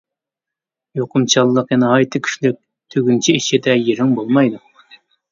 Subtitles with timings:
[0.99, 2.57] يۇقۇمچانلىقى ناھايىتى كۈچلۈك،
[2.95, 4.63] تۈگۈنچە ئىچىدە يىرىڭ بولمايدۇ.